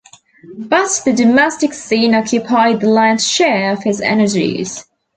But 0.57 0.99
the 1.05 1.13
domestic 1.13 1.73
scene 1.73 2.15
occupied 2.15 2.79
the 2.79 2.89
lion's 2.89 3.27
share 3.29 3.71
of 3.71 3.83
his 3.83 4.01
energies. 4.01 4.83